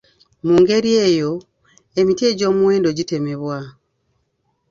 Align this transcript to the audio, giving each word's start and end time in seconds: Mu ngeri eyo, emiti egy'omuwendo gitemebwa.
Mu 0.45 0.53
ngeri 0.61 0.91
eyo, 1.07 1.31
emiti 1.99 2.23
egy'omuwendo 2.31 2.89
gitemebwa. 2.97 3.57